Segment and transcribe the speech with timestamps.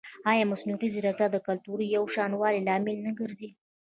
[0.31, 3.49] ایا مصنوعي ځیرکتیا د کلتوري یوشان والي لامل نه ګرځي؟